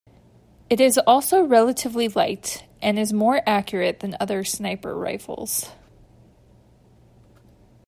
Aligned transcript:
It 0.67 0.81
is 0.81 0.97
also 1.05 1.43
relatively 1.43 2.07
light, 2.07 2.63
and 2.81 2.97
is 2.97 3.13
more 3.13 3.43
accurate 3.47 3.99
than 3.99 4.17
other 4.19 4.43
sniper 4.43 4.95
rifles. 4.97 5.69